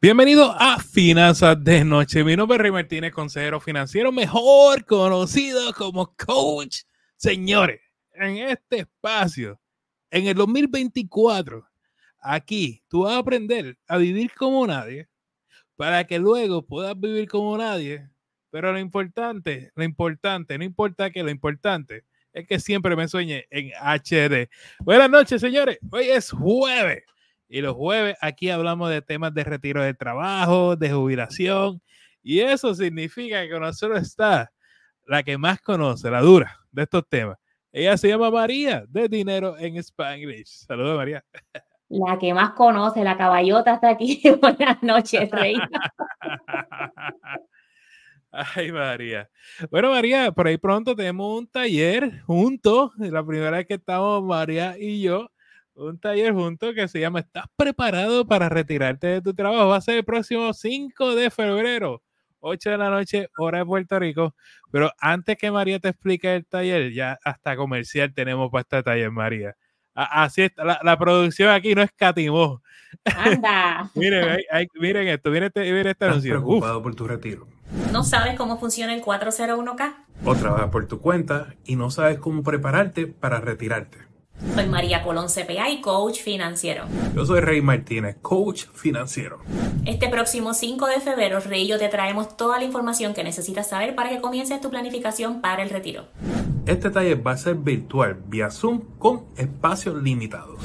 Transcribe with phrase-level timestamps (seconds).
[0.00, 2.22] Bienvenido a Finanzas de Noche.
[2.22, 6.82] Mi nombre es Rey Martínez, consejero financiero, mejor conocido como coach.
[7.16, 7.80] Señores,
[8.14, 9.60] en este espacio,
[10.12, 11.68] en el 2024,
[12.20, 15.08] aquí tú vas a aprender a vivir como nadie
[15.74, 18.08] para que luego puedas vivir como nadie.
[18.50, 23.48] Pero lo importante, lo importante, no importa que lo importante es que siempre me sueñe
[23.50, 24.48] en HD.
[24.78, 25.80] Buenas noches, señores.
[25.90, 27.02] Hoy es jueves.
[27.48, 31.80] Y los jueves aquí hablamos de temas de retiro de trabajo, de jubilación.
[32.22, 34.52] Y eso significa que con nosotros está
[35.06, 37.38] la que más conoce, la dura de estos temas.
[37.72, 40.66] Ella se llama María de Dinero en Spanglish.
[40.66, 41.24] Saludos, María.
[41.88, 44.20] La que más conoce, la caballota está aquí.
[44.40, 45.68] Buenas noches, reina.
[48.30, 49.30] Ay, María.
[49.70, 52.90] Bueno, María, por ahí pronto tenemos un taller juntos.
[52.98, 55.30] La primera vez que estamos María y yo
[55.78, 59.68] un taller junto que se llama ¿Estás preparado para retirarte de tu trabajo?
[59.68, 62.02] Va a ser el próximo 5 de febrero,
[62.40, 64.34] 8 de la noche, hora de Puerto Rico.
[64.70, 69.10] Pero antes que María te explique el taller, ya hasta comercial tenemos para este taller,
[69.10, 69.56] María.
[69.94, 72.62] Así es, la, producción aquí no escatimó.
[73.04, 73.90] Anda.
[73.94, 74.38] miren,
[74.74, 76.32] miren esto, miren este, miren este anuncio.
[76.34, 77.48] preocupado por tu retiro?
[77.92, 79.94] ¿No sabes cómo funciona el 401k?
[80.24, 84.07] O trabajas por tu cuenta y no sabes cómo prepararte para retirarte.
[84.54, 86.84] Soy María Colón CPA y coach financiero.
[87.14, 89.40] Yo soy Rey Martínez, coach financiero.
[89.84, 93.68] Este próximo 5 de febrero, Rey y yo te traemos toda la información que necesitas
[93.68, 96.06] saber para que comiences tu planificación para el retiro.
[96.66, 100.62] Este taller va a ser virtual, vía Zoom, con espacios limitados.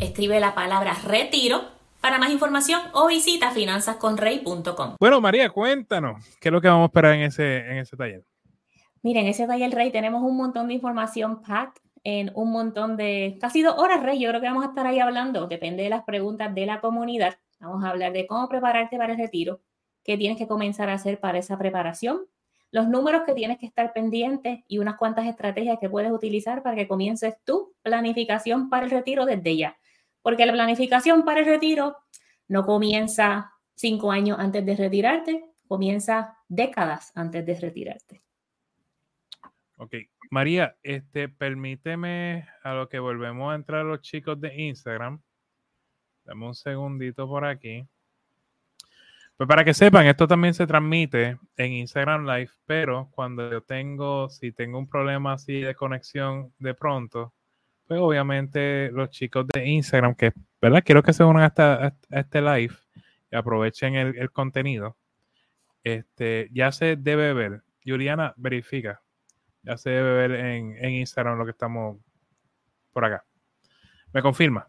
[0.00, 1.62] Escribe la palabra retiro
[2.00, 4.96] para más información o visita finanzasconrey.com.
[5.00, 8.24] Bueno, María, cuéntanos, ¿qué es lo que vamos a esperar en ese, en ese taller?
[9.02, 13.38] Miren, en ese taller Rey tenemos un montón de información packed en un montón de,
[13.40, 14.20] casi dos horas, Rey.
[14.20, 17.38] Yo creo que vamos a estar ahí hablando, depende de las preguntas de la comunidad.
[17.58, 19.60] Vamos a hablar de cómo prepararte para el retiro,
[20.04, 22.26] qué tienes que comenzar a hacer para esa preparación,
[22.70, 26.76] los números que tienes que estar pendientes y unas cuantas estrategias que puedes utilizar para
[26.76, 29.76] que comiences tu planificación para el retiro desde ya.
[30.22, 31.96] Porque la planificación para el retiro
[32.48, 38.24] no comienza cinco años antes de retirarte, comienza décadas antes de retirarte.
[39.76, 39.94] Ok,
[40.30, 45.20] María, este, permíteme a lo que volvemos a entrar los chicos de Instagram.
[46.24, 47.86] Dame un segundito por aquí.
[49.36, 54.28] Pues para que sepan, esto también se transmite en Instagram Live, pero cuando yo tengo,
[54.30, 57.34] si tengo un problema así de conexión de pronto,
[57.86, 60.32] pues obviamente los chicos de Instagram, que,
[60.62, 60.84] ¿verdad?
[60.84, 62.74] Quiero que se unan a, este live
[63.30, 64.96] y aprovechen el, el contenido.
[65.82, 67.62] Este, ya se debe ver.
[67.84, 69.03] Juliana, verifica.
[69.64, 71.98] Ya se debe ver en, Instagram lo que estamos
[72.92, 73.24] por acá.
[74.12, 74.68] Me confirma.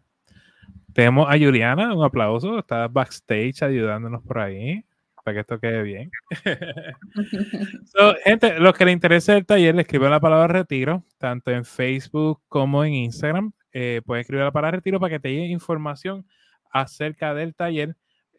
[0.92, 2.58] Tenemos a Juliana, un aplauso.
[2.58, 4.84] Está backstage ayudándonos por ahí
[5.26, 6.10] para que esto quede bien.
[8.24, 12.40] gente, los que les interese el taller, le escriben la palabra retiro, tanto en Facebook
[12.46, 13.52] como en Instagram.
[13.72, 16.24] Eh, pueden escribir la palabra retiro para que te llegue información
[16.70, 17.96] acerca del taller.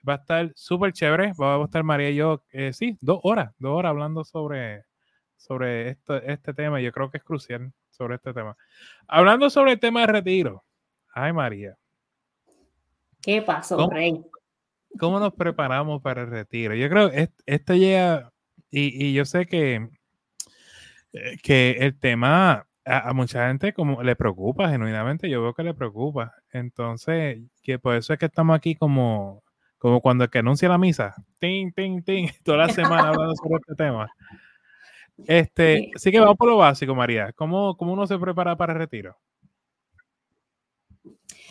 [0.08, 1.34] Va a estar súper chévere.
[1.34, 4.86] Va a estar María y yo, eh, sí, dos horas, dos horas hablando sobre,
[5.38, 6.82] sobre este, este tema.
[6.82, 8.58] Yo creo que es crucial sobre este tema.
[9.08, 10.64] Hablando sobre el tema de retiro.
[11.14, 11.78] Ay, María.
[13.22, 14.24] ¿Qué pasó, Rey?
[15.00, 16.76] ¿Cómo nos preparamos para el retiro?
[16.76, 18.32] Yo creo que esto llega,
[18.70, 19.90] y, yo sé que,
[21.14, 25.74] eh, que el tema a, mucha gente como le preocupa, genuinamente, yo veo que le
[25.74, 26.34] preocupa.
[26.52, 29.44] Entonces, que por eso es que estamos aquí como,
[29.78, 33.56] como cuando el que anuncia la misa, ting, ting, ting, toda la semana hablando sobre
[33.58, 34.10] este tema.
[35.26, 37.32] Este, sí que vamos por lo básico, María.
[37.34, 39.18] ¿Cómo, ¿Cómo uno se prepara para el retiro?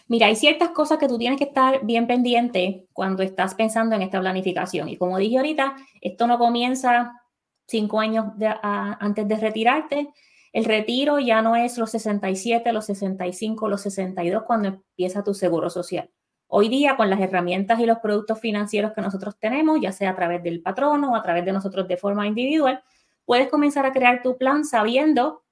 [0.09, 4.03] Mira, hay ciertas cosas que tú tienes que estar bien pendiente cuando estás pensando en
[4.03, 4.89] esta planificación.
[4.89, 7.21] Y como dije ahorita, esto no comienza
[7.67, 8.27] cinco años
[8.63, 10.09] antes de retirarte.
[10.53, 15.71] El retiro ya no es los 67, los 65, los 62 cuando empieza tu seguro
[15.71, 16.09] social.
[16.47, 20.15] Hoy día, con las herramientas y los productos financieros que nosotros tenemos, ya sea a
[20.15, 22.81] través del patrono o a través de nosotros de forma individual,
[23.27, 25.43] puedes comenzar a crear tu plan sabiendo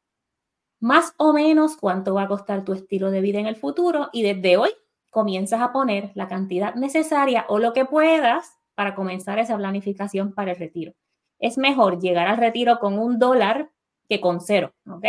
[0.80, 4.22] más o menos cuánto va a costar tu estilo de vida en el futuro y
[4.22, 4.70] desde hoy
[5.10, 10.52] comienzas a poner la cantidad necesaria o lo que puedas para comenzar esa planificación para
[10.52, 10.92] el retiro.
[11.38, 13.70] Es mejor llegar al retiro con un dólar
[14.08, 15.04] que con cero, ¿ok?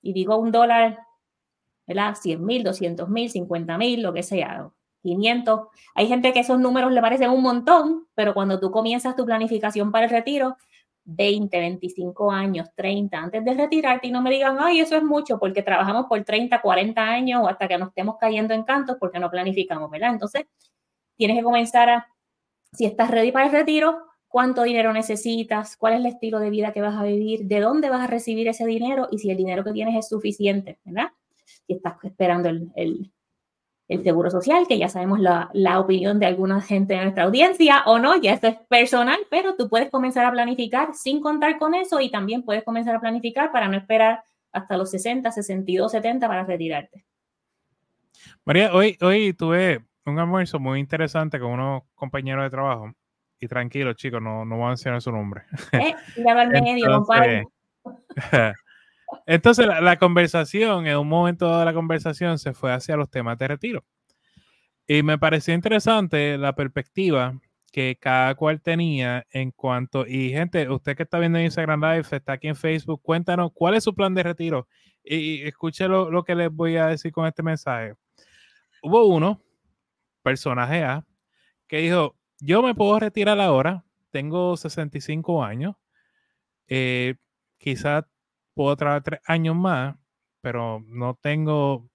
[0.00, 0.98] Y digo un dólar,
[1.86, 2.16] ¿verdad?
[2.20, 4.70] 100 mil, 200 mil, 50 mil, lo que sea,
[5.02, 5.68] 500.
[5.94, 9.92] Hay gente que esos números le parecen un montón, pero cuando tú comienzas tu planificación
[9.92, 10.56] para el retiro,
[11.04, 15.38] 20, 25 años, 30, antes de retirarte y no me digan, ay, eso es mucho
[15.38, 19.18] porque trabajamos por 30, 40 años o hasta que nos estemos cayendo en cantos porque
[19.18, 20.10] no planificamos, ¿verdad?
[20.10, 20.44] Entonces,
[21.16, 22.08] tienes que comenzar a
[22.72, 26.72] si estás ready para el retiro, cuánto dinero necesitas, cuál es el estilo de vida
[26.72, 29.62] que vas a vivir, de dónde vas a recibir ese dinero y si el dinero
[29.62, 31.10] que tienes es suficiente, ¿verdad?
[31.44, 33.12] Si estás esperando el, el,
[33.92, 37.82] el seguro social, que ya sabemos la, la, opinión de alguna gente de nuestra audiencia
[37.86, 41.74] o no, ya esto es personal, pero tú puedes comenzar a planificar sin contar con
[41.74, 44.22] eso y también puedes comenzar a planificar para no esperar
[44.52, 47.04] hasta los 60, 62, 70 para retirarte.
[48.44, 52.92] María, hoy, hoy tuve un almuerzo muy interesante con unos compañeros de trabajo
[53.38, 55.42] y tranquilo, chicos, no, no voy a mencionar su nombre.
[55.72, 57.44] Eh, medio, Entonces,
[59.26, 63.84] la, conversación, en un momento de la conversación, se fue hacia los temas de retiro.
[64.86, 67.38] Y me pareció interesante la perspectiva
[67.72, 72.06] que cada cual tenía en cuanto, y gente, usted que está viendo en Instagram Live,
[72.10, 74.68] está aquí en Facebook, cuéntanos cuál es su plan de retiro.
[75.02, 77.94] Y, escuche lo, lo que les voy a decir con este mensaje.
[78.82, 79.40] Hubo uno,
[80.22, 81.04] personaje A,
[81.66, 85.76] que dijo, yo me puedo retirar ahora, tengo 65 años,
[86.68, 87.14] eh,
[87.58, 88.04] quizás
[88.54, 89.96] puedo trabajar tres años más,
[90.40, 91.90] pero no tengo, o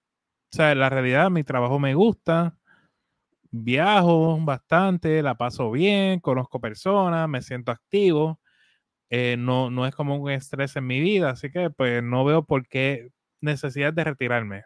[0.52, 2.56] sea, la realidad, mi trabajo me gusta,
[3.50, 8.40] viajo bastante, la paso bien, conozco personas, me siento activo,
[9.10, 12.44] eh, no, no es como un estrés en mi vida, así que pues no veo
[12.44, 13.10] por qué
[13.40, 14.64] necesidad de retirarme.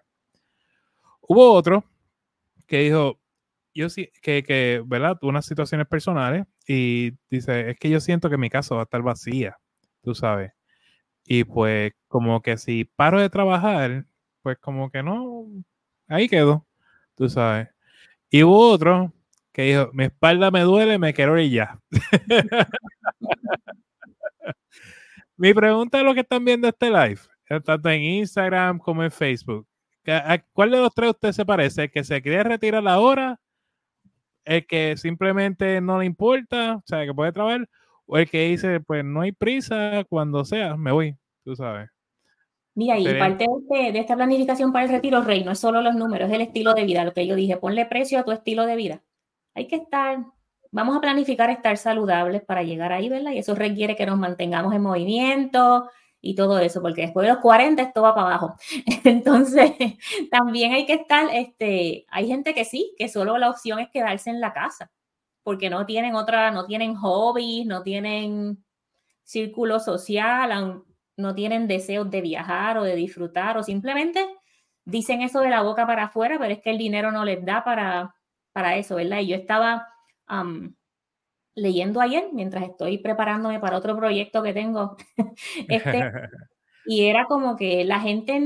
[1.23, 1.85] Hubo otro
[2.67, 3.21] que dijo,
[3.75, 5.19] yo sí, que, que, ¿verdad?
[5.23, 9.03] Unas situaciones personales y dice, es que yo siento que mi casa va a estar
[9.03, 9.59] vacía,
[10.03, 10.53] tú sabes.
[11.25, 14.07] Y pues como que si paro de trabajar,
[14.43, 15.47] pues como que no,
[16.09, 16.67] ahí quedo,
[17.15, 17.69] tú sabes.
[18.31, 19.13] Y hubo otro
[19.53, 21.79] que dijo, mi espalda me duele, me quiero ir ya.
[25.37, 27.21] mi pregunta es lo que están viendo este live,
[27.65, 29.67] tanto en Instagram como en Facebook.
[30.53, 31.85] ¿Cuál de los tres usted se parece?
[31.85, 33.39] ¿El que se quiere retirar ahora
[34.45, 37.69] el que simplemente no le importa, o sea, que puede trabajar,
[38.13, 41.89] o el que dice, pues no hay prisa, cuando sea, me voy, tú sabes.
[42.75, 46.29] Mira, y parte de, esta planificación para el retiro, Rey, no es solo los números,
[46.29, 48.77] es el estilo de vida, lo que yo dije, ponle precio a tu estilo de
[48.77, 49.03] vida.
[49.55, 50.27] Hay que estar,
[50.71, 53.33] vamos a planificar estar saludables para llegar ahí, ¿verdad?
[53.33, 55.89] Y eso requiere que nos mantengamos en movimiento,
[56.21, 58.57] y todo eso, porque después de los 40 esto va para abajo.
[59.05, 59.73] Entonces,
[60.31, 64.29] también hay que estar, este, hay gente que sí, que solo la opción es quedarse
[64.29, 64.93] en la casa,
[65.43, 68.65] porque no tienen otra, no tienen hobbies, no tienen
[69.25, 70.83] círculo social,
[71.17, 74.27] no tienen deseos de viajar o de disfrutar, o simplemente
[74.85, 77.65] dicen eso de la boca para afuera, pero es que el dinero no les da
[77.65, 78.15] para,
[78.53, 79.21] para eso, ¿verdad?
[79.21, 79.89] Y yo estaba
[81.55, 84.97] leyendo ayer mientras estoy preparándome para otro proyecto que tengo.
[85.69, 86.11] este,
[86.87, 88.41] y era como que la gente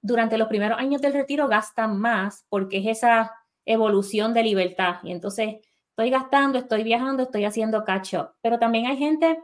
[0.00, 3.32] durante los primeros años del retiro gasta más porque es esa
[3.64, 4.96] evolución de libertad.
[5.02, 5.56] Y entonces
[6.02, 8.30] estoy gastando, estoy viajando, estoy haciendo catch up.
[8.40, 9.38] Pero también hay gente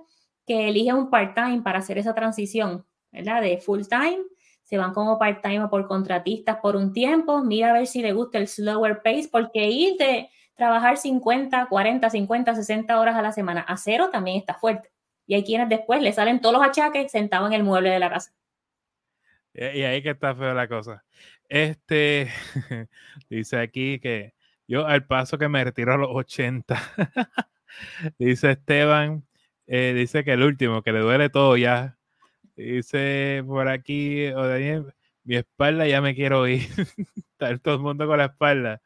[0.45, 3.43] que elige un part-time para hacer esa transición, ¿verdad?
[3.43, 4.19] De full-time.
[4.65, 7.45] Se van como part-time o por contratistas por un tiempo.
[7.45, 12.11] Mira a ver si le gusta el slower pace, porque ir de trabajar 50, 40,
[12.11, 14.91] 50, 60 horas a la semana a cero también está fuerte.
[15.27, 18.11] Y hay quienes después le salen todos los achaques sentados en el mueble de la
[18.11, 18.33] casa.
[19.55, 21.05] Y ahí que está feo la cosa.
[21.49, 22.29] Este
[23.31, 24.35] dice aquí que
[24.69, 26.77] yo al paso que me retiro a los 80,
[28.19, 29.25] dice Esteban,
[29.67, 31.99] eh, dice que el último, que le duele todo ya.
[32.57, 34.95] Dice por aquí, o Daniel,
[35.25, 36.63] mi espalda ya me quiero ir.
[37.33, 38.81] Está todo el mundo con la espalda.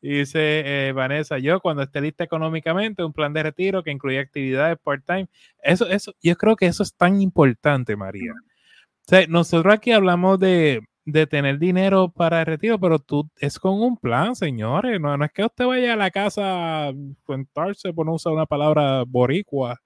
[0.00, 4.78] Dice eh, Vanessa, yo cuando esté lista económicamente, un plan de retiro que incluya actividades
[4.82, 5.28] part-time.
[5.62, 8.32] Eso, eso, yo creo que eso es tan importante, María.
[8.32, 13.58] O sea, nosotros aquí hablamos de, de tener dinero para el retiro, pero tú es
[13.58, 15.00] con un plan, señores.
[15.00, 16.92] No, no es que usted vaya a la casa a
[17.24, 19.80] contarse por no usar una palabra boricua.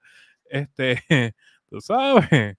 [0.49, 1.01] Este,
[1.69, 2.57] tú sabes.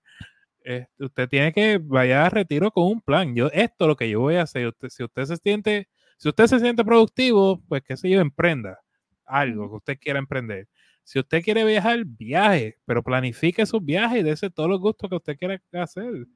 [0.64, 3.35] Este, usted tiene que vaya a retiro con un plan.
[3.35, 4.66] Yo, esto es lo que yo voy a hacer.
[4.69, 5.88] Usted, si usted se siente
[6.23, 8.78] si usted se siente productivo, pues qué sé yo, emprenda
[9.26, 10.69] algo que usted quiera emprender.
[11.02, 15.16] Si usted quiere viajar, viaje, pero planifique sus viajes y dése todos los gustos que
[15.16, 16.26] usted quiera hacer.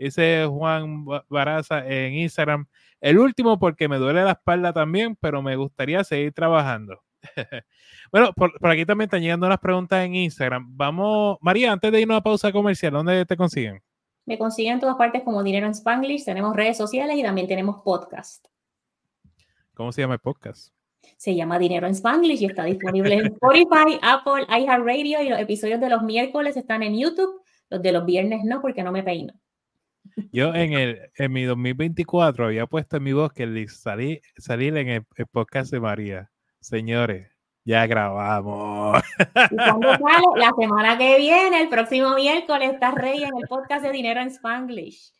[0.00, 2.66] Dice Juan Baraza en Instagram.
[3.02, 7.02] El último porque me duele la espalda también, pero me gustaría seguir trabajando.
[8.10, 10.74] bueno, por, aquí también están llegando unas preguntas en Instagram.
[10.74, 13.82] Vamos, María, antes de irnos a pausa comercial, ¿dónde te consiguen?
[14.24, 16.24] Me consiguen en todas partes como Dinero en Spanglish.
[16.24, 18.46] Tenemos redes sociales y también tenemos podcast.
[19.74, 20.72] ¿Cómo se llama el podcast?
[21.18, 25.78] Se llama Dinero en Spanglish y está disponible en Spotify, Apple, iHeartRadio y los episodios
[25.78, 29.34] de los miércoles están en YouTube, los de los viernes no, porque no me peino.
[30.32, 34.88] Yo en, el, en mi 2024 había puesto en mi voz que salí, salir en
[34.88, 36.30] el, podcast de María.
[36.60, 37.28] Señores,
[37.64, 39.02] Ya grabamos.
[39.50, 40.26] ¿Y cuándo sale?
[40.36, 44.28] La semana que viene, el próximo miércoles, estás rey en el podcast de Dinero en
[44.28, 45.12] Spanglish.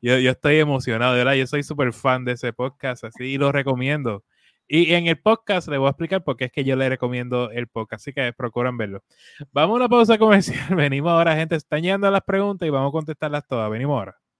[0.00, 1.34] Yo, yo estoy emocionado, de verdad.
[1.34, 4.24] Yo soy súper fan de ese podcast, así y lo recomiendo.
[4.72, 7.50] Y en el podcast le voy a explicar por qué es que yo le recomiendo
[7.50, 9.02] el podcast, así que procuran verlo.
[9.50, 10.58] Vamos a una pausa comercial.
[10.76, 11.56] Venimos ahora, gente.
[11.56, 13.68] Están llegando las preguntas y vamos a contestarlas todas.
[13.68, 14.19] Venimos ahora.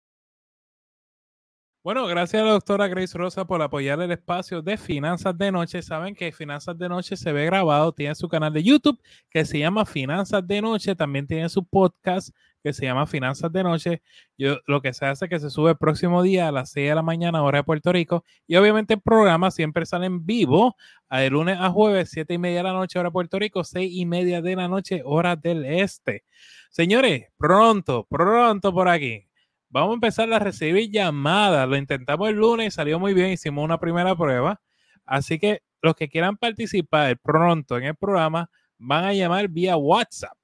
[1.84, 5.82] Bueno, gracias a la doctora Grace Rosa por apoyar el espacio de Finanzas de Noche.
[5.82, 9.00] Saben que Finanzas de Noche se ve grabado, tiene su canal de YouTube
[9.30, 12.30] que se llama Finanzas de Noche, también tiene su podcast
[12.63, 14.01] que se llama Finanzas de Noche.
[14.38, 16.89] Yo, lo que se hace es que se sube el próximo día a las 6
[16.89, 18.24] de la mañana, hora de Puerto Rico.
[18.48, 20.75] Y obviamente el programa siempre sale en vivo
[21.10, 23.91] de lunes a jueves, 7 y media de la noche, hora de Puerto Rico, 6
[23.94, 26.24] y media de la noche, hora del este.
[26.70, 29.27] Señores, pronto, pronto por aquí
[29.72, 31.68] vamos a empezar a recibir llamadas.
[31.68, 33.32] Lo intentamos el lunes salió muy bien.
[33.32, 34.62] Hicimos una primera prueba.
[35.06, 40.38] Así que los que quieran participar pronto en el programa van a llamar vía WhatsApp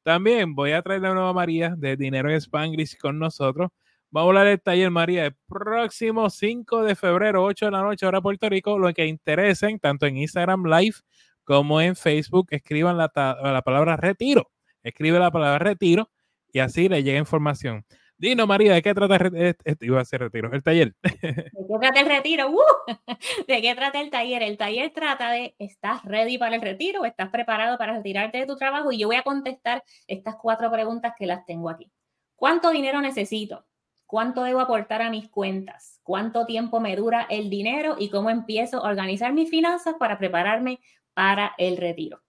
[0.03, 3.69] También voy a traer de nuevo a María de Dinero en Spanglish con nosotros.
[4.09, 8.05] Vamos a hablar del taller María el próximo 5 de febrero, 8 de la noche,
[8.05, 8.79] hora Puerto Rico.
[8.79, 10.95] Lo que interesen, tanto en Instagram Live
[11.43, 14.49] como en Facebook, escriban la, la palabra retiro.
[14.81, 16.09] Escribe la palabra retiro
[16.53, 17.85] y así le llega información.
[18.19, 20.95] Dino, María, ¿de qué trata el, iba a hacer retiro, el taller?
[21.03, 22.49] ¿De qué trata el retiro?
[22.49, 22.61] Uh,
[23.47, 24.41] ¿De qué trata el taller?
[24.41, 27.05] El taller trata de, ¿estás ready para el retiro?
[27.05, 28.91] ¿Estás preparado para retirarte de tu trabajo?
[28.91, 31.91] Y yo voy a contestar estas cuatro preguntas que las tengo aquí.
[32.35, 33.67] ¿Cuánto dinero necesito?
[34.07, 35.99] ¿Cuánto debo aportar a mis cuentas?
[36.01, 37.97] ¿Cuánto tiempo me dura el dinero?
[37.99, 40.79] ¿Y cómo empiezo a organizar mis finanzas para prepararme
[41.13, 42.23] para el retiro?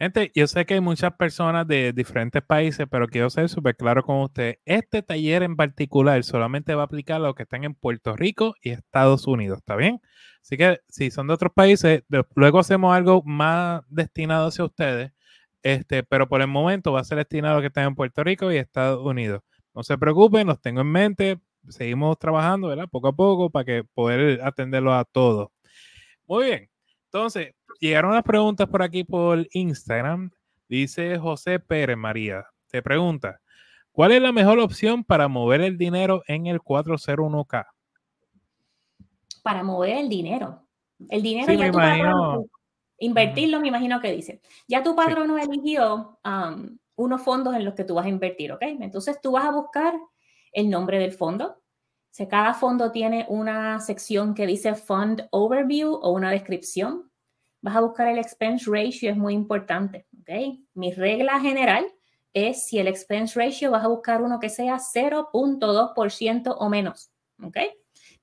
[0.00, 4.04] Gente, yo sé que hay muchas personas de diferentes países, pero quiero ser súper claro
[4.04, 4.58] con usted.
[4.64, 8.54] Este taller en particular solamente va a aplicar a los que están en Puerto Rico
[8.62, 10.00] y Estados Unidos, ¿está bien?
[10.40, 12.04] Así que si son de otros países,
[12.36, 15.10] luego hacemos algo más destinado hacia ustedes,
[15.64, 18.22] este, pero por el momento va a ser destinado a los que están en Puerto
[18.22, 19.42] Rico y Estados Unidos.
[19.74, 22.88] No se preocupen, los tengo en mente, seguimos trabajando, ¿verdad?
[22.88, 25.48] Poco a poco para que poder atenderlo a todos.
[26.26, 26.70] Muy bien.
[27.06, 30.30] Entonces, llegaron unas preguntas por aquí por Instagram.
[30.68, 32.46] Dice José Pérez María.
[32.68, 33.40] Te pregunta,
[33.92, 37.66] ¿cuál es la mejor opción para mover el dinero en el 401k?
[39.42, 40.66] Para mover el dinero.
[41.08, 42.46] El dinero ya tu patrono,
[42.98, 44.40] invertirlo, me imagino que dice.
[44.66, 48.62] Ya tu patrono eligió um, unos fondos en los que tú vas a invertir, ¿ok?
[48.62, 49.94] Entonces tú vas a buscar
[50.52, 51.62] el nombre del fondo.
[52.28, 57.07] cada fondo tiene una sección que dice Fund Overview o una descripción
[57.60, 60.06] vas a buscar el expense ratio, es muy importante.
[60.20, 60.58] ¿ok?
[60.74, 61.86] Mi regla general
[62.32, 67.10] es si el expense ratio vas a buscar uno que sea 0.2% o menos.
[67.42, 67.56] ¿ok?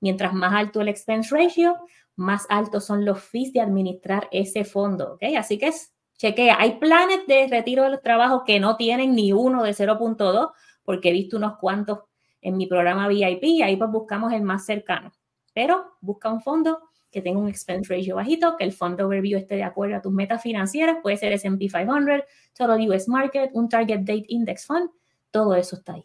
[0.00, 1.76] Mientras más alto el expense ratio,
[2.16, 5.14] más altos son los fees de administrar ese fondo.
[5.14, 5.24] ¿ok?
[5.36, 6.56] Así que es, chequea.
[6.58, 10.52] Hay planes de retiro del trabajo que no tienen ni uno de 0.2
[10.82, 12.00] porque he visto unos cuantos
[12.40, 15.12] en mi programa VIP y ahí pues buscamos el más cercano.
[15.52, 19.56] Pero busca un fondo que tenga un expense ratio bajito, que el fund overview esté
[19.56, 22.22] de acuerdo a tus metas financieras, puede ser S&P 500,
[22.56, 24.90] Total US Market, un Target Date Index Fund,
[25.30, 26.04] todo eso está ahí.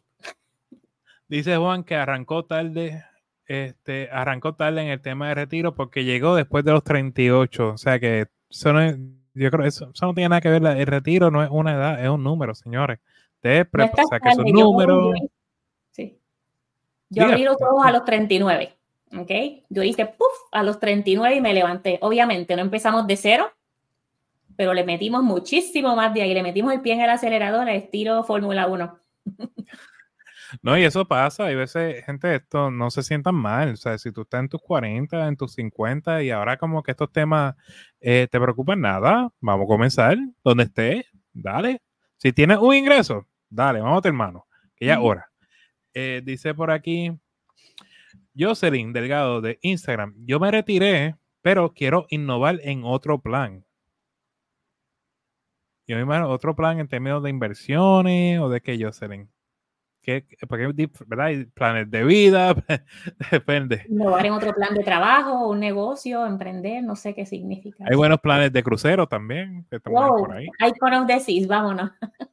[1.27, 3.05] Dice Juan que arrancó tarde,
[3.45, 7.77] este, arrancó tarde en el tema de retiro porque llegó después de los 38, o
[7.77, 8.81] sea que eso no
[9.33, 12.03] yo creo eso, eso no tiene nada que ver, el retiro no es una edad,
[12.03, 12.99] es un número, señores.
[13.39, 15.15] Te o sea, que esos números...
[15.91, 16.19] Sí.
[17.09, 18.77] Yo abrí los ojos a los 39.
[19.17, 19.31] ¿Ok?
[19.69, 21.99] Yo hice, puff, a los 39 y me levanté.
[22.01, 23.51] Obviamente, no empezamos de cero,
[24.55, 27.73] pero le metimos muchísimo más de ahí, le metimos el pie en el acelerador a
[27.73, 28.99] estilo Fórmula 1.
[30.61, 34.11] No, y eso pasa, hay veces, gente, esto no se sientan mal, o sea, si
[34.11, 37.55] tú estás en tus 40, en tus 50 y ahora como que estos temas
[38.01, 41.81] eh, te preocupan nada, vamos a comenzar, donde estés, dale.
[42.17, 45.31] Si tienes un ingreso, dale, vamos hermano, que ya es hora.
[45.93, 47.11] Eh, dice por aquí,
[48.37, 53.65] Jocelyn Delgado de Instagram, yo me retiré, pero quiero innovar en otro plan.
[55.87, 59.29] Yo me imagino otro plan en términos de inversiones o de qué, Jocelyn.
[60.01, 60.67] ¿Qué, porque,
[61.05, 61.27] ¿verdad?
[61.27, 62.55] Hay planes de vida,
[63.31, 63.85] depende.
[63.87, 67.85] Innovar en otro plan de trabajo, un negocio, emprender, no sé qué significa.
[67.87, 69.67] Hay buenos planes de crucero también.
[69.69, 70.47] Que wow, por ahí.
[71.19, 71.91] CIS, vámonos.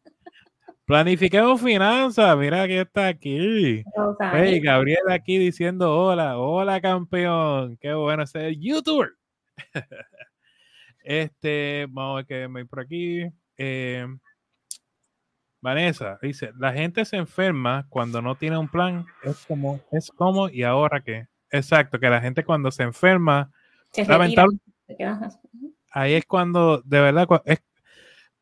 [0.89, 3.85] Planifiquemos finanzas, mira que está aquí.
[4.33, 9.11] Hey, Gabriel aquí diciendo hola, hola campeón, qué bueno ser youtuber.
[11.05, 13.31] este, vamos a ver que me por aquí.
[13.59, 14.07] Eh,
[15.61, 20.49] Vanessa dice, la gente se enferma cuando no tiene un plan, es como, es como,
[20.49, 21.29] y ahora qué.
[21.51, 23.51] Exacto, que la gente cuando se enferma,
[23.95, 24.57] lamentable,
[25.91, 27.61] ahí es cuando, de verdad, es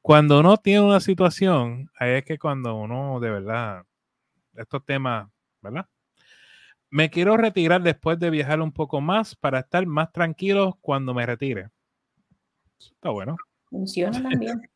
[0.06, 3.82] cuando uno tiene una situación, ahí es que cuando uno, de verdad,
[4.54, 5.28] estos temas,
[5.60, 5.88] ¿verdad?
[6.90, 11.26] Me quiero retirar después de viajar un poco más para estar más tranquilo cuando me
[11.26, 11.70] retire.
[12.78, 13.34] Está bueno.
[13.64, 14.70] Funciona también.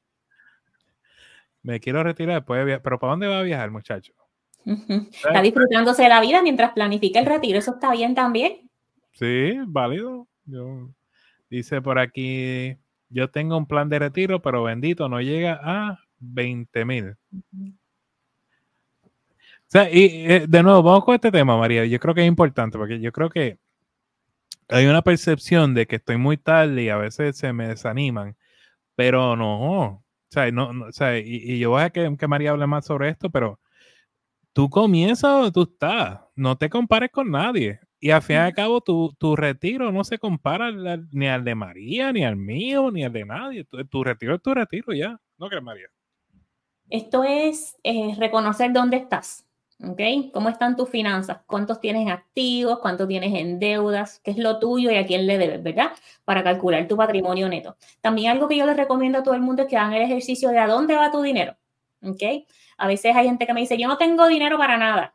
[1.63, 4.13] me quiero retirar después de Pero ¿para dónde va a viajar, muchacho?
[4.67, 7.57] Está disfrutándose de la vida mientras planifica el retiro.
[7.57, 8.69] Eso está bien también.
[9.13, 10.27] Sí, válido.
[11.49, 12.77] dice por aquí,
[13.11, 17.17] yo tengo un plan de retiro, pero bendito, no llega a 20 mil.
[19.71, 21.85] O sea, y eh, de nuevo, vamos con este tema, María.
[21.85, 23.59] Yo creo que es importante porque yo creo que
[24.69, 28.37] hay una percepción de que estoy muy tarde y a veces se me desaniman,
[28.97, 32.67] pero no, o sea, no, o sea, y, yo voy a que, que María hable
[32.67, 33.61] más sobre esto, pero
[34.53, 37.81] tú comienzas donde tú estás, no te compares con nadie.
[38.01, 40.71] Y al fin y al cabo, tu, tu retiro no se compara
[41.13, 43.65] ni al de María, ni al mío, ni al de nadie.
[43.65, 45.21] Tu, retiro es tu retiro ya.
[45.37, 45.87] ¿No crees, María?
[46.89, 49.47] Esto es eh, reconocer dónde estás.
[49.87, 50.33] ¿ok?
[50.33, 51.39] ¿Cómo están tus finanzas?
[51.47, 52.79] ¿Cuántos tienes en activos?
[52.81, 54.21] ¿Cuántos tienes en deudas?
[54.21, 55.93] ¿Qué es lo tuyo y a quién le debes, verdad?
[56.25, 57.77] Para calcular tu patrimonio neto.
[58.01, 60.51] También algo que yo les recomiendo a todo el mundo es que hagan el ejercicio
[60.51, 61.57] de a dónde va tu dinero,
[62.03, 62.23] ¿ok?
[62.79, 65.15] A veces hay gente que me dice, yo no tengo dinero para nada.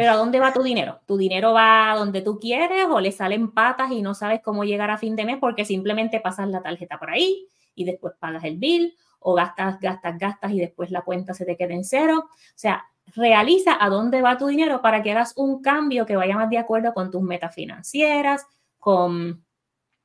[0.00, 1.02] Pero ¿a dónde va tu dinero?
[1.04, 4.90] ¿Tu dinero va donde tú quieres o le salen patas y no sabes cómo llegar
[4.90, 8.56] a fin de mes porque simplemente pasas la tarjeta por ahí y después pagas el
[8.56, 12.30] bill o gastas, gastas, gastas y después la cuenta se te queda en cero?
[12.30, 16.34] O sea, realiza a dónde va tu dinero para que hagas un cambio que vaya
[16.34, 18.46] más de acuerdo con tus metas financieras
[18.78, 19.44] con,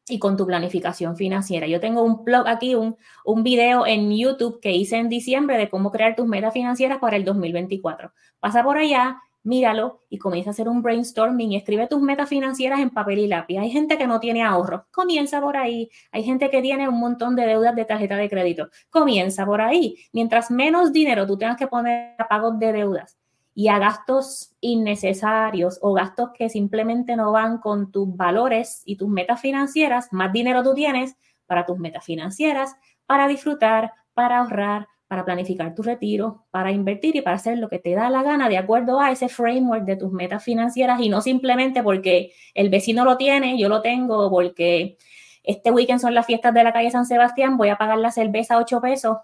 [0.10, 1.68] y con tu planificación financiera.
[1.68, 5.70] Yo tengo un blog aquí, un, un video en YouTube que hice en diciembre de
[5.70, 8.12] cómo crear tus metas financieras para el 2024.
[8.42, 12.80] Pasa por allá, míralo y comienza a hacer un brainstorming y escribe tus metas financieras
[12.80, 13.58] en papel y lápiz.
[13.60, 15.90] Hay gente que no tiene ahorro, comienza por ahí.
[16.12, 19.98] Hay gente que tiene un montón de deudas de tarjeta de crédito, comienza por ahí.
[20.12, 23.18] Mientras menos dinero tú tengas que poner a pagos de deudas
[23.54, 29.08] y a gastos innecesarios o gastos que simplemente no van con tus valores y tus
[29.08, 35.24] metas financieras, más dinero tú tienes para tus metas financieras, para disfrutar, para ahorrar, para
[35.24, 38.58] planificar tu retiro, para invertir y para hacer lo que te da la gana de
[38.58, 43.16] acuerdo a ese framework de tus metas financieras y no simplemente porque el vecino lo
[43.16, 44.98] tiene, yo lo tengo, porque
[45.44, 48.56] este weekend son las fiestas de la calle San Sebastián, voy a pagar la cerveza
[48.56, 49.18] a 8 pesos.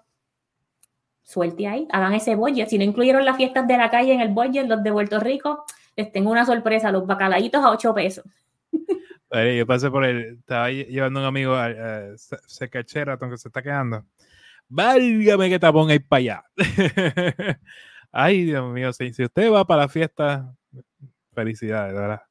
[1.24, 2.68] Suelte ahí, hagan ese budget.
[2.68, 5.64] Si no incluyeron las fiestas de la calle en el budget, los de Puerto Rico,
[5.96, 8.24] les tengo una sorpresa, los bacalaitos a 8 pesos.
[9.56, 12.16] Yo pasé por el, estaba llevando un amigo a, a,
[12.46, 14.04] Secachera, aunque se está quedando
[14.72, 16.44] válgame que tapón hay para allá.
[18.10, 20.54] Ay, Dios mío, si, usted va para la fiesta,
[21.34, 22.22] felicidades, ¿verdad?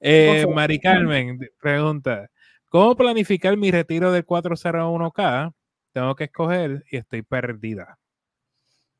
[0.00, 2.30] Eh, Mari Carmen pregunta,
[2.68, 5.52] ¿cómo planificar mi retiro del 401k?
[5.92, 7.98] Tengo que escoger y estoy perdida.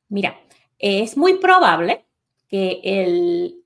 [0.08, 0.37] Mira,
[0.78, 2.04] es muy probable
[2.48, 3.64] que el,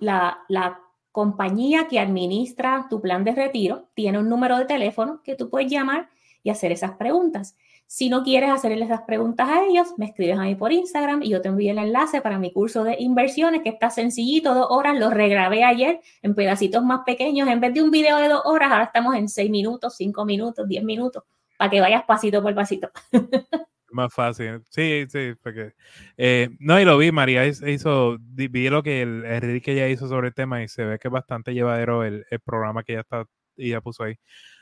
[0.00, 0.80] la, la
[1.12, 5.70] compañía que administra tu plan de retiro tiene un número de teléfono que tú puedes
[5.70, 6.08] llamar
[6.44, 7.56] y hacer esas preguntas.
[7.86, 11.30] Si no quieres hacerle esas preguntas a ellos, me escribes a mí por Instagram y
[11.30, 14.98] yo te envío el enlace para mi curso de inversiones, que está sencillito, dos horas,
[14.98, 17.48] lo regrabé ayer en pedacitos más pequeños.
[17.48, 20.68] En vez de un video de dos horas, ahora estamos en seis minutos, cinco minutos,
[20.68, 21.24] diez minutos,
[21.56, 22.90] para que vayas pasito por pasito.
[23.90, 24.60] Más fácil.
[24.70, 25.72] Sí, sí, porque...
[26.16, 30.08] Eh, no, y lo vi, María hizo, vi lo que el, el que ella hizo
[30.08, 33.02] sobre el tema y se ve que es bastante llevadero el, el programa que ella
[33.02, 33.24] está,
[33.56, 34.16] ella puso ahí.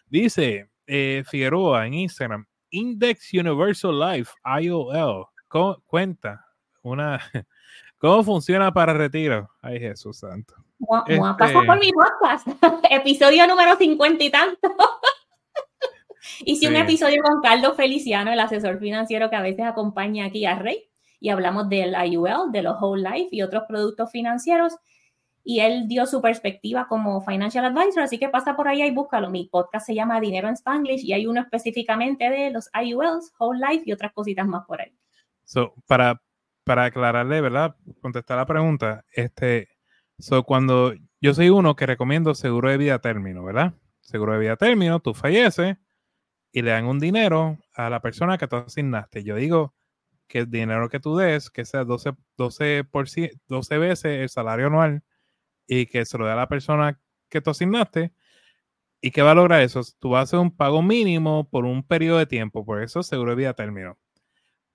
[0.06, 2.46] Dice, eh, Figueroa en Instagram.
[2.70, 5.26] Index Universal Life, IOL.
[5.86, 6.46] Cuenta,
[6.82, 7.20] una,
[7.98, 9.50] ¿cómo funciona para retiro?
[9.60, 10.54] Ay, Jesús santo.
[10.78, 12.48] Mua- mua, Este- Pasa por mi podcast,
[12.90, 14.74] episodio número 50 y tanto.
[16.44, 20.56] Hice un episodio con Carlos Feliciano, el asesor financiero que a veces acompaña aquí a
[20.58, 20.88] Rey,
[21.20, 24.74] y hablamos del IUL, de los Whole Life y otros productos financieros.
[25.44, 29.28] Y él dio su perspectiva como financial advisor, así que pasa por ahí y búscalo.
[29.30, 33.58] Mi podcast se llama Dinero en Spanglish y hay uno específicamente de los IULs, Whole
[33.58, 34.96] Life y otras cositas más por ahí.
[35.44, 36.22] So, para,
[36.64, 37.74] para aclararle, ¿verdad?
[38.00, 39.68] Contestar la pregunta, este,
[40.18, 43.74] so, cuando yo soy uno que recomiendo seguro de vida término, ¿verdad?
[44.00, 45.76] Seguro de vida término, tú falleces
[46.52, 49.24] y le dan un dinero a la persona que tú asignaste.
[49.24, 49.74] Yo digo
[50.28, 54.28] que el dinero que tú des, que sea 12, 12, por cien- 12 veces el
[54.28, 55.02] salario anual
[55.80, 58.12] y que se lo dé a la persona que tú asignaste.
[59.00, 59.80] ¿Y qué va a lograr eso?
[59.98, 63.30] Tú vas a hacer un pago mínimo por un periodo de tiempo, por eso seguro
[63.30, 63.98] de vida término.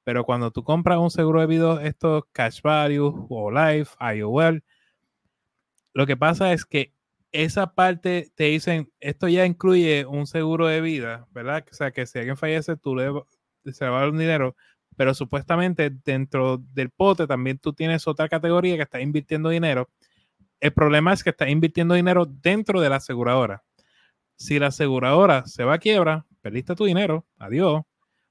[0.03, 4.63] Pero cuando tú compras un seguro de vida, estos cash value o life, IOL,
[5.93, 6.93] lo que pasa es que
[7.31, 11.65] esa parte te dicen, esto ya incluye un seguro de vida, ¿verdad?
[11.71, 13.11] O sea, que si alguien fallece, tú le
[13.71, 14.55] se va a dar un dinero,
[14.95, 19.89] pero supuestamente dentro del pote también tú tienes otra categoría que está invirtiendo dinero.
[20.59, 23.63] El problema es que está invirtiendo dinero dentro de la aseguradora.
[24.35, 27.83] Si la aseguradora se va a quiebra, perdiste tu dinero, adiós.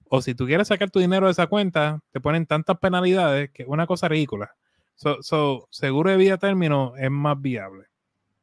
[0.08, 3.64] O si tú quieres sacar tu dinero de esa cuenta, te ponen tantas penalidades que
[3.64, 4.54] es una cosa ridícula.
[4.94, 7.86] So, so, seguro de vida término es más viable.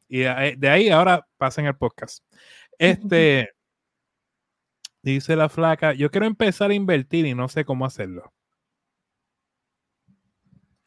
[0.07, 2.23] Y de de ahí ahora pasen el podcast.
[2.77, 3.49] Este,
[5.01, 8.33] dice la flaca, yo quiero empezar a invertir y no sé cómo hacerlo.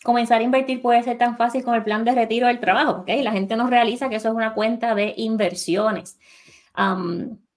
[0.07, 3.09] Comenzar a invertir puede ser tan fácil como el plan de retiro del trabajo, ¿ok?
[3.25, 6.17] La gente no realiza que eso es una cuenta de inversiones.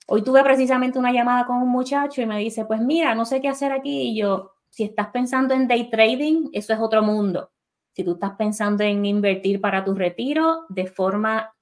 [0.07, 3.39] Hoy tuve precisamente una llamada con un muchacho y me dice, pues mira, no sé
[3.39, 4.01] qué hacer aquí.
[4.01, 7.51] Y yo, si estás pensando en day trading, eso es otro mundo.
[7.91, 11.53] Si tú estás pensando en invertir para tu retiro de forma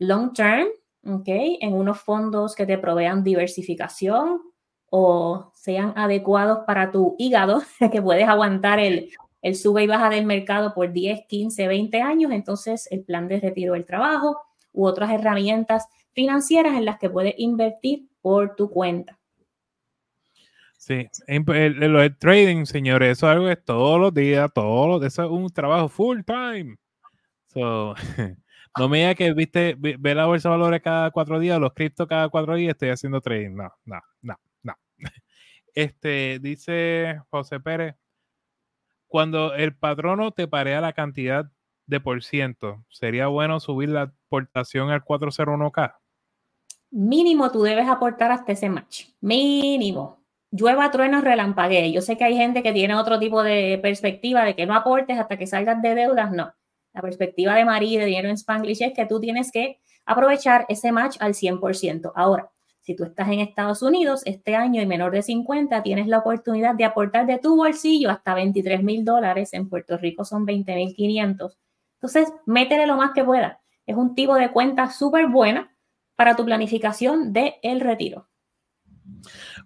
[0.00, 0.66] long term,
[1.06, 1.28] ¿ok?
[1.60, 4.42] En unos fondos que te provean diversificación
[4.90, 9.10] o sean adecuados para tu hígado, que puedes aguantar el,
[9.44, 13.38] el sube y baja del mercado por 10, 15, 20 años, entonces el plan de
[13.40, 14.38] retiro del trabajo
[14.72, 19.20] u otras herramientas financieras en las que puedes invertir por tu cuenta.
[20.76, 21.44] Sí, el,
[21.82, 25.24] el- el- trading, señores, eso es algo que es todos los días, todos los eso
[25.24, 26.76] es un trabajo full time.
[27.48, 27.94] So,
[28.78, 32.08] no me diga que viste, ve, la bolsa de valores cada cuatro días, los criptos
[32.08, 33.56] cada cuatro días, estoy haciendo trading.
[33.56, 34.74] No, no, no, no.
[35.74, 37.96] Este, dice José Pérez,
[39.14, 41.44] cuando el patrono te parea la cantidad
[41.86, 45.94] de por ciento, ¿sería bueno subir la aportación al 401k?
[46.90, 49.04] Mínimo tú debes aportar hasta ese match.
[49.20, 50.24] Mínimo.
[50.50, 51.92] Llueva, trueno, relampaguee.
[51.92, 55.16] Yo sé que hay gente que tiene otro tipo de perspectiva de que no aportes
[55.16, 56.32] hasta que salgas de deudas.
[56.32, 56.52] No.
[56.92, 60.90] La perspectiva de María de Dinero en Spanglish es que tú tienes que aprovechar ese
[60.90, 62.10] match al 100%.
[62.16, 62.50] Ahora,
[62.84, 66.74] si tú estás en Estados Unidos este año y menor de 50, tienes la oportunidad
[66.74, 69.54] de aportar de tu bolsillo hasta 23 mil dólares.
[69.54, 71.58] En Puerto Rico son 20 mil 500.
[71.94, 73.62] Entonces, métele lo más que pueda.
[73.86, 75.74] Es un tipo de cuenta súper buena
[76.14, 78.28] para tu planificación del el retiro.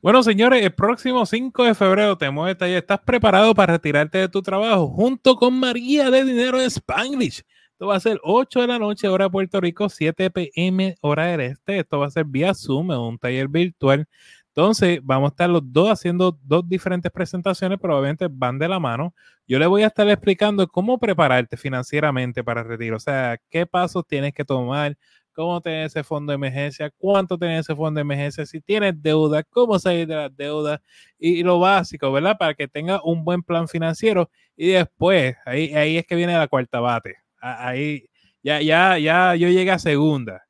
[0.00, 2.78] Bueno, señores, el próximo 5 de febrero te mueves taller.
[2.78, 7.42] ¿Estás preparado para retirarte de tu trabajo junto con María de Dinero Spanglish?
[7.78, 10.96] Esto va a ser 8 de la noche, hora de Puerto Rico, 7 p.m.
[11.00, 11.78] hora del este.
[11.78, 14.08] Esto va a ser vía Zoom, en un taller virtual.
[14.48, 19.14] Entonces, vamos a estar los dos haciendo dos diferentes presentaciones, probablemente van de la mano.
[19.46, 23.64] Yo le voy a estar explicando cómo prepararte financieramente para el retiro, o sea, qué
[23.64, 24.96] pasos tienes que tomar,
[25.32, 29.44] cómo tener ese fondo de emergencia, cuánto tener ese fondo de emergencia, si tienes deuda,
[29.44, 30.80] cómo salir de las deudas
[31.16, 32.36] y, y lo básico, ¿verdad?
[32.36, 36.48] Para que tenga un buen plan financiero y después, ahí, ahí es que viene la
[36.48, 37.27] cuarta bate.
[37.40, 38.08] Ahí
[38.42, 40.42] ya, ya, ya yo llegué a segunda.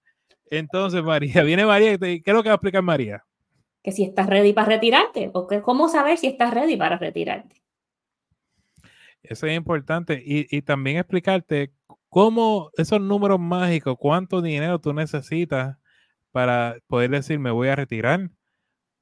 [0.51, 3.24] Entonces, María, viene María, y te- ¿qué es lo que va a explicar María?
[3.83, 7.57] Que si estás ready para retirarte, o que cómo saber si estás ready para retirarte.
[9.22, 10.22] Eso es importante.
[10.24, 11.72] Y, y también explicarte
[12.09, 15.77] cómo esos números mágicos, cuánto dinero tú necesitas
[16.33, 18.31] para poder decir me voy a retirar.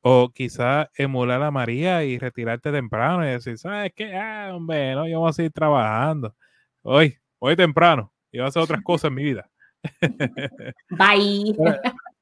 [0.02, 4.14] O quizá emular a María y retirarte temprano y decir, ¿sabes qué?
[4.16, 6.34] Ah, hombre, no, yo voy a seguir trabajando.
[6.82, 8.12] Hoy, hoy temprano.
[8.30, 9.48] Y voy a hacer otras cosas en mi vida.
[10.90, 11.56] Bye.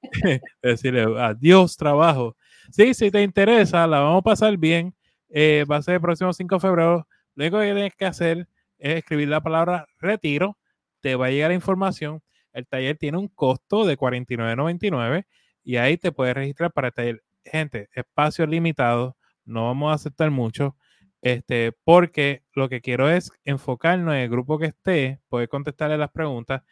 [0.62, 2.36] decirle adiós trabajo.
[2.70, 4.94] Sí, si te interesa, la vamos a pasar bien.
[5.28, 7.08] Eh, va a ser el próximo 5 de febrero.
[7.34, 8.48] Lo único que tienes que hacer
[8.78, 10.58] es escribir la palabra retiro.
[11.00, 12.22] Te va a llegar la información.
[12.52, 15.26] El taller tiene un costo de $49.99
[15.64, 17.22] y ahí te puedes registrar para el taller.
[17.44, 20.76] gente, espacios limitados, no vamos a aceptar mucho,
[21.24, 26.10] este, porque lo que quiero es enfocarnos en el grupo que esté, poder contestarle las
[26.10, 26.62] preguntas.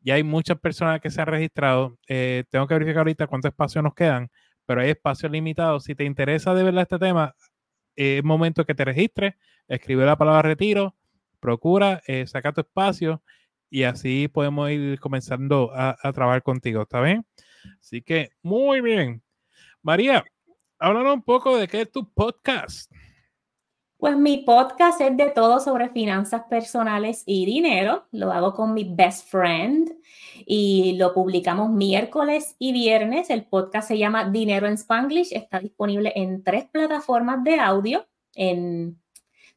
[0.00, 1.96] Ya hay muchas personas que se han registrado.
[2.08, 4.28] eh, tengo que verificar ahorita cuántos espacios nos quedan,
[4.66, 5.84] pero hay espacios limitados.
[5.84, 7.36] Si te interesa de verdad este tema,
[7.94, 9.34] eh, es momento que te registres,
[9.68, 10.96] escribe la palabra retiro,
[11.38, 13.22] procura, eh, saca tu espacio
[13.70, 17.24] y así podemos ir comenzando a, a trabajar contigo, ¿está bien?
[17.80, 19.22] Así que, muy bien.
[19.82, 20.24] María,
[20.80, 22.90] háblanos un poco de qué es tu podcast.
[24.00, 28.06] Pues mi podcast es de todo sobre finanzas personales y dinero.
[28.12, 29.92] Lo hago con mi best friend
[30.46, 33.28] y lo publicamos miércoles y viernes.
[33.28, 35.34] El podcast se llama Dinero en Spanglish.
[35.34, 38.98] Está disponible en tres plataformas de audio, en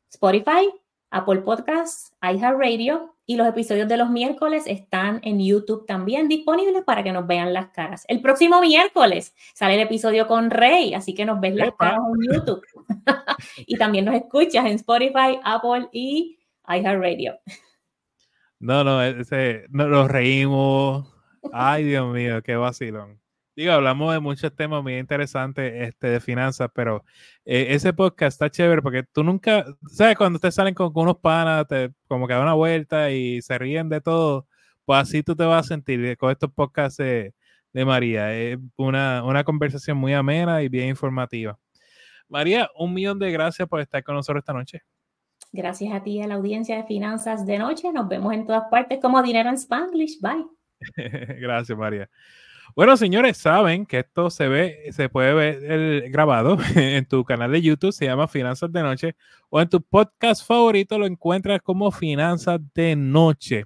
[0.10, 0.70] Spotify,
[1.10, 7.04] Apple Podcasts, iHeartRadio y los episodios de los miércoles están en YouTube también disponibles para
[7.04, 8.06] que nos vean las caras.
[8.08, 12.34] El próximo miércoles sale el episodio con Rey, así que nos ves las caras en
[12.34, 12.62] YouTube.
[13.66, 17.40] y también nos escuchas en Spotify, Apple y iHeartRadio.
[18.60, 21.14] No, no, ese, no, nos reímos.
[21.52, 23.23] Ay, Dios mío, qué vacilón.
[23.56, 27.04] Digo, hablamos de muchos temas muy interesantes este, de finanzas, pero
[27.46, 30.18] eh, ese podcast está chévere porque tú nunca, ¿sabes?
[30.18, 33.58] Cuando ustedes salen con, con unos panas, te, como que dan una vuelta y se
[33.60, 34.48] ríen de todo,
[34.86, 37.36] pues así tú te vas a sentir con estos podcasts de,
[37.74, 38.34] de María.
[38.34, 41.60] Es una, una conversación muy amena y bien informativa.
[42.28, 44.82] María, un millón de gracias por estar con nosotros esta noche.
[45.52, 47.92] Gracias a ti a la audiencia de Finanzas de Noche.
[47.94, 50.20] Nos vemos en todas partes como Dinero en Spanglish.
[50.20, 50.48] Bye.
[51.40, 52.10] Gracias, María.
[52.76, 57.52] Bueno, señores, saben que esto se ve, se puede ver el grabado en tu canal
[57.52, 59.16] de YouTube, se llama Finanzas de Noche,
[59.50, 63.66] o en tu podcast favorito lo encuentras como Finanzas de Noche.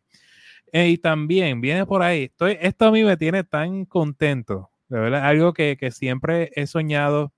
[0.73, 4.99] Eh, y también viene por ahí, estoy, esto a mí me tiene tan contento, de
[4.99, 7.31] verdad, algo que, que siempre he soñado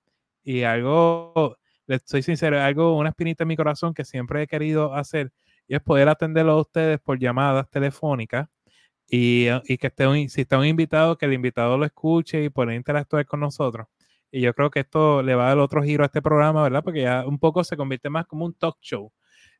[0.43, 4.95] y algo, les soy sincero, algo, una espinita en mi corazón que siempre he querido
[4.95, 5.32] hacer
[5.67, 8.49] y es poder atenderlo a ustedes por llamadas telefónicas
[9.10, 12.43] y, eh, y que esté un, si está un invitado, que el invitado lo escuche
[12.43, 13.88] y pueda interactuar con nosotros.
[14.32, 16.84] Y yo creo que esto le va a dar otro giro a este programa, ¿verdad?
[16.84, 19.12] Porque ya un poco se convierte más como un talk show.